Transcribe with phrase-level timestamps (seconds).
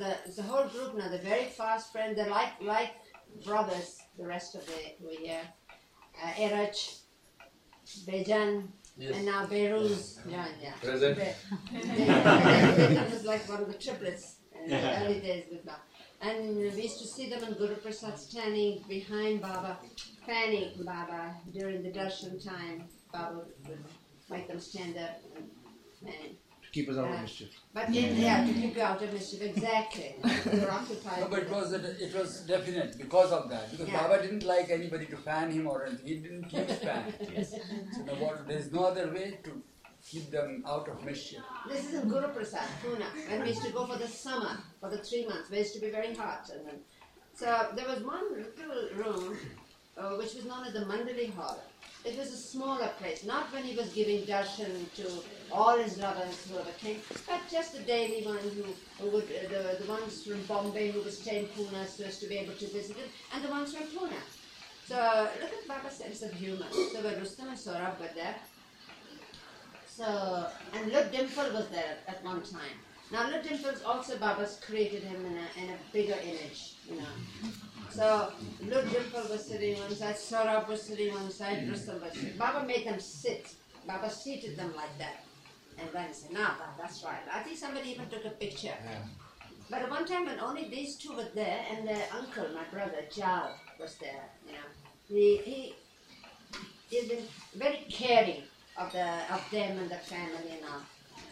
[0.00, 1.08] a, it's whole group now.
[1.08, 2.16] They're very fast friends.
[2.16, 2.92] They're like like
[3.44, 3.98] brothers.
[4.18, 5.40] The rest of the who are here,
[6.22, 7.00] uh, Eraj,
[8.06, 9.16] Bejan, Yes.
[9.16, 10.20] and now Beiruz.
[10.28, 10.72] Yeah, yeah.
[10.82, 11.18] Present.
[11.18, 11.34] Be-
[11.90, 15.80] Bejan was like one of the triplets in the early days with Baba.
[16.20, 19.78] And we used to see them in Guru Prasad standing behind Baba,
[20.24, 22.84] fanning Baba during the darshan time.
[23.12, 23.78] Baba would
[24.30, 25.50] make them stand up and
[26.00, 26.36] fanning.
[26.74, 27.14] To keep us out Yeah.
[27.14, 27.50] of mischief.
[27.72, 30.16] But in, yeah, to keep you out of mischief, exactly.
[30.44, 31.20] They were occupied.
[31.20, 31.72] No, but it with was
[32.06, 33.70] it was definite because of that.
[33.70, 34.00] Because Yeah.
[34.00, 36.06] Baba didn't like anybody to fan him or anything.
[36.12, 37.04] He didn't use fan.
[37.94, 39.52] So now what, there is no other way to
[40.10, 41.42] keep them out of mischief.
[41.72, 43.06] This is in Guru Prasad, Pune.
[43.30, 45.80] When we used to go for the summer, for the three months, we used to
[45.86, 46.42] be very hot.
[46.54, 46.78] And then,
[47.40, 47.46] so
[47.76, 49.24] there was one little room,
[49.96, 51.58] uh, which was known as the Mandali Hall.
[52.04, 56.46] It was a smaller place, not when he was giving darshan to all his lovers
[56.46, 60.42] who ever came, but just the daily one who, would, uh, the, the ones from
[60.42, 63.42] Bombay who would stay in Pune so as to be able to visit him, and
[63.42, 64.20] the ones from Pune.
[64.86, 64.96] So
[65.40, 66.66] look at Baba's sense of humor.
[66.70, 68.36] So when Rustam and Sohrab were there,
[69.86, 72.93] so, and Lord Dimple was there at one time.
[73.14, 77.14] Now, Dimple's also Baba's created him in a, in a bigger image, you know.
[77.88, 82.36] So, Dimple was sitting one side, Sohrab was sitting one side, Rustam was sitting.
[82.36, 83.54] Baba made them sit.
[83.86, 85.22] Baba seated them like that.
[85.78, 87.22] And then said, Baba, that's right.
[87.32, 88.74] I think somebody even took a picture.
[88.84, 88.98] Yeah.
[89.70, 93.04] But at one time when only these two were there and their uncle, my brother,
[93.14, 94.68] Jal, was there, you know.
[95.08, 95.74] He, he,
[96.90, 97.22] he's been
[97.54, 98.42] very caring
[98.76, 100.82] of the of them and the family and all.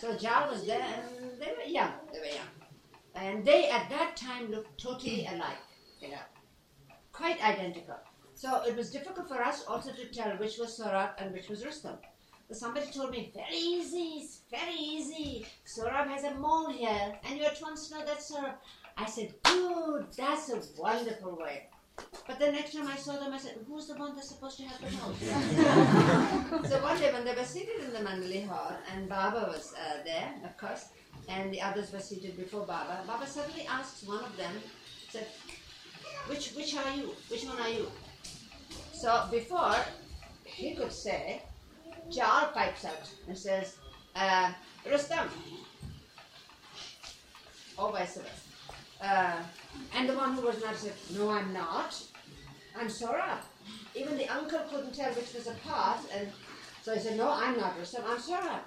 [0.02, 2.52] So Jal was there and they young, they were young.
[3.14, 5.62] And they at that time looked totally alike,
[6.00, 6.24] you know.
[7.12, 7.98] Quite identical.
[8.34, 11.64] So it was difficult for us also to tell which was Sohrab and which was
[11.64, 11.96] Rustam.
[12.48, 15.46] So somebody told me, very easy, it's very easy.
[15.66, 18.54] Sohrab has a mole here, and you're twins know that Sohrab.
[18.96, 21.68] I said, good, that's a wonderful way.
[22.26, 24.64] But the next time I saw them, I said, who's the one that's supposed to
[24.64, 26.64] have the mole?
[26.64, 30.02] so one day when they were seated in the Mandali hall, and Baba was uh,
[30.04, 30.86] there, of course,
[31.32, 34.54] and the others were seated before Baba, Baba suddenly asks one of them,
[35.08, 35.26] said,
[36.26, 37.14] which, which are you?
[37.28, 37.86] Which one are you?
[38.92, 39.76] So before
[40.44, 41.42] he could say,
[42.10, 43.76] Jal pipes out and says,
[44.14, 44.52] uh,
[44.88, 45.28] Rustam.
[47.78, 48.30] Or vice versa.
[49.00, 49.42] Uh,
[49.96, 52.00] and the one who was not said, No, I'm not.
[52.78, 53.38] I'm Sohrab.
[53.94, 56.28] Even the uncle couldn't tell which was a part, and
[56.82, 58.60] so he said, No, I'm not Rustam, I'm Sohrab.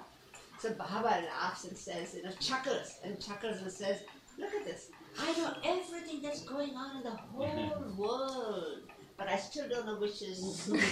[0.66, 4.00] So Baba laughs and says, you know, chuckles and chuckles and says,
[4.36, 4.90] Look at this.
[5.16, 8.80] I know everything that's going on in the whole world,
[9.16, 10.72] but I still don't know which is.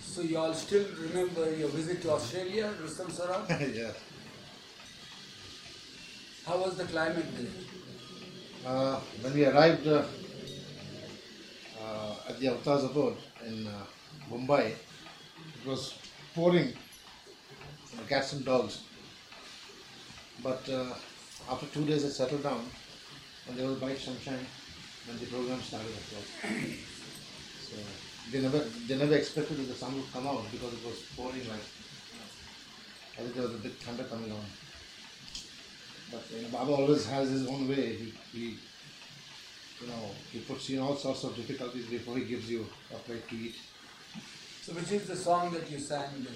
[0.00, 3.46] So you all still remember your visit to Australia, Rustam Sohrab?
[3.76, 3.92] yeah.
[6.46, 7.46] How was the climate there?
[8.66, 10.04] Uh, when we arrived uh,
[11.78, 13.84] uh, at the Avatar's abode in uh,
[14.30, 15.98] Mumbai, it was
[16.34, 16.72] pouring
[18.08, 18.82] cats and dogs.
[20.42, 20.94] But uh,
[21.50, 22.64] after two days, it settled down,
[23.48, 24.46] and there was bright sunshine
[25.06, 25.88] when the program started.
[25.88, 26.26] Of.
[27.66, 27.76] So
[28.32, 28.58] they never
[28.88, 31.66] they never expected that the sun would come out because it was pouring like.
[33.18, 34.44] I think there was a big thunder coming on.
[36.12, 37.96] But you know, Baba always has his own way.
[37.96, 38.56] He, he,
[39.80, 42.98] you know, he puts you in all sorts of difficulties before he gives you a
[42.98, 43.56] plate to eat.
[44.62, 46.26] So which is the song that you sang?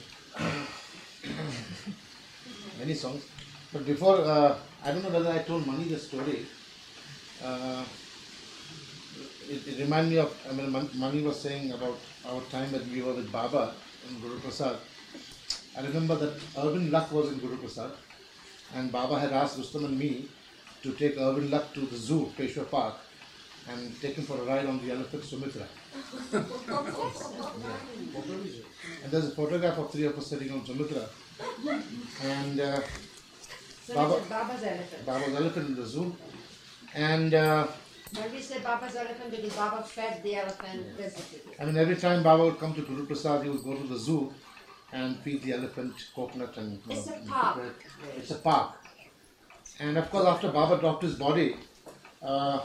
[2.79, 3.25] Many songs.
[3.73, 6.47] But before, uh, I don't know whether I told Mani the story.
[7.43, 7.85] Uh,
[9.49, 13.03] it, it reminded me of, I mean, Mani was saying about our time that we
[13.03, 13.75] were with Baba
[14.09, 14.77] in Guru Prasad.
[15.77, 17.93] I remember that Urban Luck was in Guru Prasad,
[18.75, 20.29] and Baba had asked Rustam and me
[20.83, 22.95] to take Urban Luck to the zoo, Peshwa Park,
[23.69, 25.67] and take him for a ride on the elephant Sumitra.
[26.33, 26.47] And
[29.11, 31.07] there's a photograph of three of us sitting on Sumitra.
[32.25, 32.81] And uh,
[33.85, 35.07] So Baba- Baba's elephant.
[35.07, 36.17] Baba's elephant in the zoo.
[36.95, 37.67] And uh,
[38.17, 41.47] When we say Baba's elephant, because Baba fed the elephant, it.
[41.61, 43.99] I mean, every time Baba would come to Guru Prasad, he would go to the
[43.99, 44.33] zoo
[44.93, 46.81] and feed the elephant coconut and.
[46.89, 47.85] It's know, a park.
[48.17, 48.75] It's a park.
[49.79, 51.57] And of course, after Baba dropped his body,
[52.23, 52.61] uh,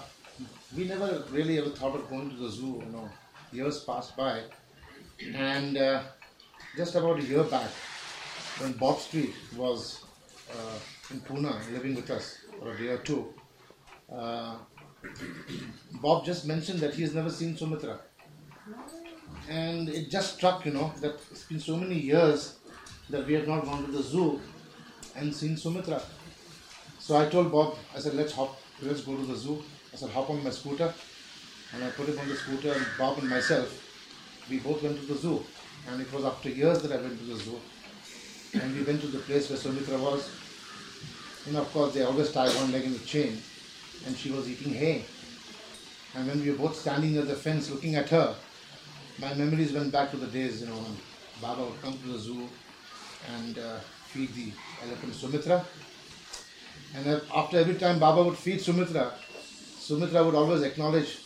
[0.76, 2.82] we never really ever thought of going to the zoo.
[2.86, 3.10] You know,
[3.52, 4.42] years passed by,
[5.34, 6.04] and uh,
[6.78, 7.70] just about a year back,
[8.60, 10.04] when Bob Street was
[10.52, 10.80] uh,
[11.12, 13.34] in Pune living with us for a day or two,
[14.12, 14.58] uh,
[16.02, 18.00] Bob just mentioned that he has never seen Sumitra.
[19.50, 22.58] And it just struck, you know, that it's been so many years
[23.10, 24.42] that we have not gone to the zoo
[25.16, 26.02] and seen Sumitra.
[27.00, 29.64] So I told Bob, I said, let's hop, let's go to the zoo.
[29.96, 30.94] I said, hop on my scooter.
[31.74, 33.82] And I put him on the scooter, and Bob and myself,
[34.50, 35.42] we both went to the zoo.
[35.90, 37.58] And it was after years that I went to the zoo.
[38.62, 40.30] And we went to the place where Sumitra was.
[41.50, 43.42] Know, of course, they always tie one leg in the chain.
[44.06, 45.06] And she was eating hay.
[46.14, 48.36] And when we were both standing near the fence looking at her,
[49.18, 50.98] my memories went back to the days, you know, when
[51.42, 52.50] Baba would come to the zoo
[53.34, 54.52] and uh, feed the
[54.86, 55.66] elephant Sumitra.
[56.96, 59.14] And after every time Baba would feed Sumitra,
[59.86, 61.20] Sumitra would always acknowledge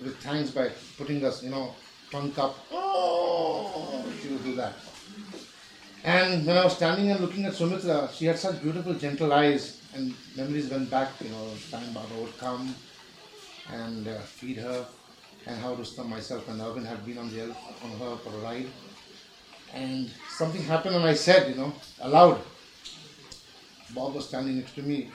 [0.00, 1.74] with thanks by putting us, you know,
[2.08, 2.56] trunk up.
[2.70, 4.74] Oh, she would do that.
[6.04, 9.82] And when I was standing and looking at Sumitra, she had such beautiful, gentle eyes,
[9.92, 12.72] and memories went back, you know, time Baba would come
[13.72, 14.86] and uh, feed her,
[15.48, 18.68] and how Rustam, myself, and Arvind had been on, the, on her for a ride.
[19.74, 21.72] And something happened, and I said, you know,
[22.02, 22.40] aloud.
[23.92, 25.10] Bob was standing next to me.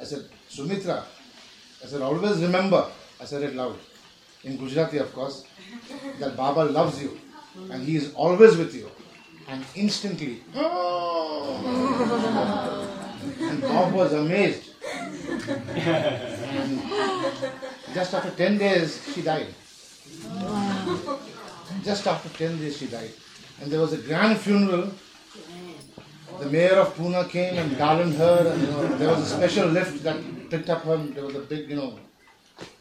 [0.00, 1.04] I said, Sumitra,
[1.86, 2.84] I said, always remember,
[3.20, 3.76] I said it loud,
[4.42, 5.44] in Gujarati, of course,
[6.18, 7.16] that Baba loves you
[7.70, 8.90] and he is always with you.
[9.46, 11.62] And instantly, oh.
[13.40, 14.70] and Bob was amazed.
[15.48, 16.82] And
[17.94, 19.46] just after 10 days, she died.
[21.84, 23.12] Just after 10 days, she died.
[23.60, 24.90] And there was a grand funeral.
[26.40, 30.16] The mayor of Pune came and garlanded her, and there was a special lift that
[30.50, 30.96] picked up her.
[30.96, 31.98] There was a big, you know,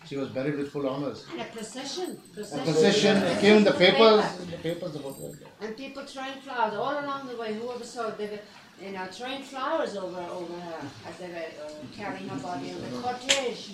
[0.07, 1.25] she was buried with full honors.
[1.31, 2.17] And a procession.
[2.31, 2.63] A Procession.
[2.65, 4.25] procession it came in the papers.
[4.41, 5.47] In the papers about it.
[5.61, 7.53] And people throwing flowers all along the way.
[7.53, 10.79] Whoever saw it, they were, you know, throwing flowers over over her
[11.09, 13.69] as they were uh, carrying her body on the cortege,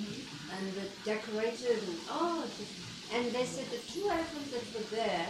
[0.58, 2.46] and the decorated and oh,
[3.14, 5.28] and they said the two elephants that were there,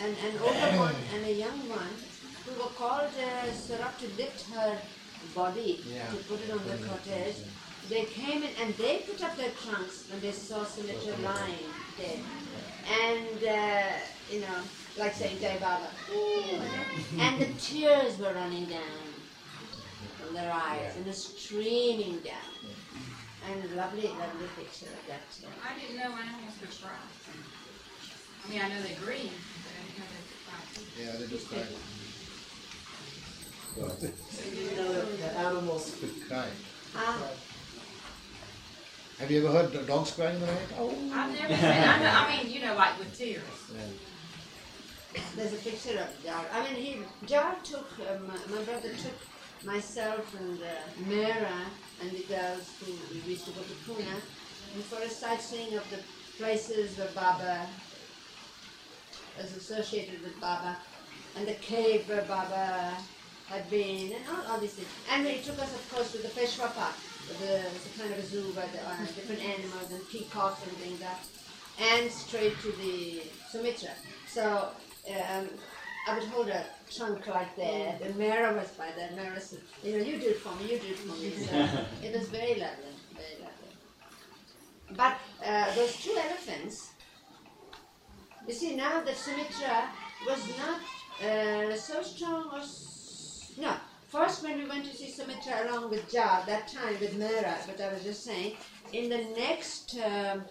[0.00, 1.94] and an older one and a young one,
[2.46, 4.78] who were called uh, to lift her
[5.34, 6.06] body Yeah.
[6.06, 7.44] to put it on the cortege.
[7.90, 11.66] They came in and they put up their trunks when they saw Sumitra lying
[11.98, 12.20] dead.
[13.02, 13.92] And, uh,
[14.30, 14.58] you know,
[14.96, 15.88] like saying Jai Baba.
[17.18, 19.02] And the tears were running down
[20.20, 22.50] from their eyes and they're streaming down.
[23.50, 25.26] And a lovely, lovely picture of that.
[25.42, 26.92] uh, I didn't know animals could cry.
[28.46, 29.32] I mean, I know they grieve,
[29.64, 30.62] but I didn't know they could cry.
[30.96, 31.66] Yeah, they just cried.
[33.74, 36.48] So you didn't know that the animals Could cry.
[36.94, 37.22] Ah,
[39.20, 40.72] Have you ever heard the dogs crying in the night?
[40.78, 40.94] Oh.
[41.12, 43.42] I've never seen, I know, I mean, you know, like with tears.
[45.36, 46.42] there's a picture of Jal.
[46.50, 46.96] I mean, he
[47.26, 49.18] Jal took um, my, my brother took
[49.62, 51.66] myself and uh, Mehera
[52.00, 54.06] and the girls who we used to go to Pune
[54.74, 55.98] and for a sightseeing of the
[56.38, 57.66] places where Baba
[59.36, 60.78] was associated with Baba
[61.36, 62.96] and the cave where Baba
[63.50, 64.88] had been and all, all these things.
[65.10, 66.94] And he took us, of course, to the Peshwa Park.
[67.40, 71.00] The, a kind of a zoo where there are different animals and peacocks and things
[71.00, 71.24] like that.
[71.80, 73.90] And straight to the Sumitra.
[74.26, 74.70] So
[75.08, 75.48] um,
[76.08, 78.00] I would hold a trunk like that.
[78.00, 79.10] The Mehera was by there.
[79.16, 81.30] Mehera said, you know, you do it for me, you do it for me.
[81.32, 83.72] So it was very lovely, very lovely.
[84.96, 86.90] But uh, those two elephants,
[88.46, 89.88] you see, now that Sumitra
[90.26, 90.80] was not
[91.28, 92.58] uh, so strong or.
[92.58, 92.99] S-
[93.58, 93.74] no,
[94.08, 97.80] first when we went to see Sumitra along with Jal, that time with Mehera, but
[97.80, 98.56] I was just saying,
[98.92, 100.44] in the next um,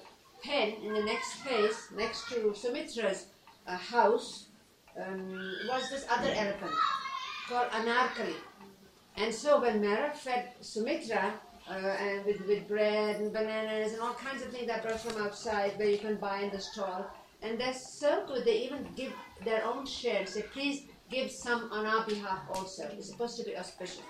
[0.44, 3.28] pen, in the next space, next to Sumitra's
[3.68, 4.46] uh, house,
[4.98, 6.72] um, was this other elephant
[7.48, 8.36] called Anarkali.
[9.18, 11.34] And so when Mehera fed Sumitra
[11.70, 15.22] uh, and with, with bread and bananas and all kinds of things that brought from
[15.22, 17.06] outside where you can buy in the stall,
[17.42, 19.14] and they're so good, they even give
[19.46, 20.26] their own share.
[20.26, 22.84] Say, please give some on our behalf also.
[22.94, 24.02] It's supposed to be auspicious.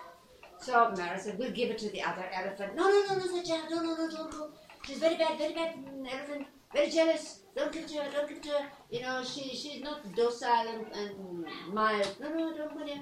[0.60, 2.76] So Mehera said, we'll give it to the other elephant.
[2.76, 4.54] No, no, no, no, child, no, no, no, don't.
[4.86, 7.42] She's very bad, very bad mm, elephant, very jealous.
[7.56, 8.66] Don't give it to her, don't give it to her.
[8.90, 12.16] You know, she she's not docile and, and mild.
[12.20, 13.02] No, no, don't go there.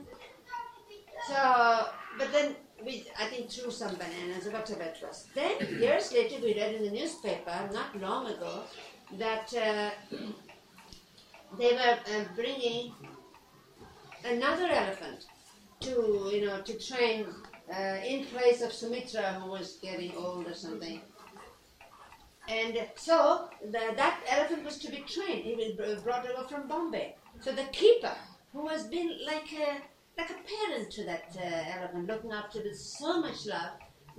[1.28, 1.88] So,
[2.18, 5.28] but then we, I think, threw some bananas or whatever it was.
[5.34, 8.64] Then, years later, we read in the newspaper, not long ago,
[9.18, 9.90] that uh,
[11.58, 12.94] they were uh, bringing
[14.28, 15.26] another elephant
[15.82, 17.26] to, you know, to train
[17.74, 21.02] uh, in place of Sumitra, who was getting old or something.
[22.48, 25.44] And so the, that elephant was to be trained.
[25.44, 27.16] He was brought over from Bombay.
[27.42, 28.16] So the keeper,
[28.54, 29.82] who has been like a
[30.18, 33.72] like a parent to that uh, elephant, looking after it with so much love,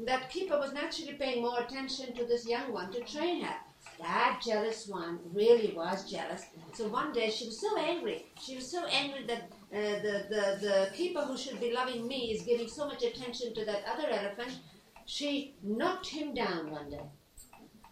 [0.07, 3.57] that keeper was naturally paying more attention to this young one to train her.
[3.99, 6.45] That jealous one really was jealous.
[6.75, 8.27] So one day she was so angry.
[8.41, 12.33] She was so angry that uh, the, the, the keeper who should be loving me
[12.33, 14.59] is giving so much attention to that other elephant.
[15.05, 17.03] She knocked him down one day.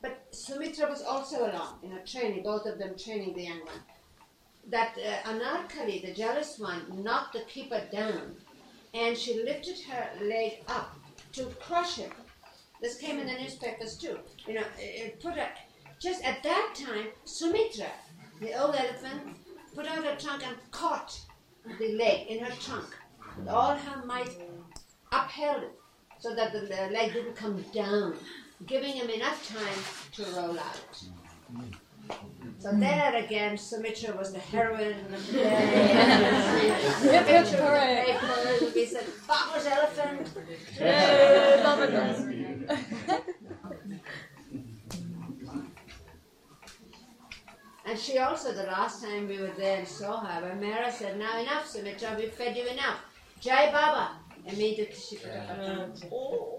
[0.01, 3.81] But Sumitra was also along, you know, training, both of them training the young one.
[4.69, 8.37] That uh, Anarkali, the jealous one, knocked the keeper down
[8.95, 10.97] and she lifted her leg up
[11.33, 12.11] to crush him.
[12.81, 14.19] This came in the newspapers too.
[14.47, 15.49] You know, it put her,
[16.01, 17.91] just at that time, Sumitra,
[18.41, 19.37] the old elephant,
[19.75, 21.19] put out her trunk and caught
[21.79, 22.87] the leg in her trunk.
[23.39, 24.31] With all her might
[25.13, 25.79] upheld it
[26.19, 28.17] so that the the leg didn't come down,
[28.67, 29.79] giving him enough time
[30.13, 31.05] to roll out.
[32.59, 35.91] So there again, Sumitra was the heroine of the day.
[37.03, 38.17] In the hooray.
[38.75, 40.31] we said, elephant.
[40.81, 42.21] Yay, Baba does.
[47.89, 51.19] And she also, the last time we were there and saw her, when Mehera said,
[51.19, 53.01] Now enough, Sumitra, we fed you enough.
[53.41, 54.11] Jai Baba.
[54.47, 56.05] Immediately she put up her hand.
[56.13, 56.56] Oh,